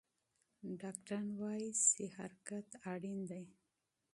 [0.81, 3.43] ډاکټران ویلي چې حرکت ضروري دی.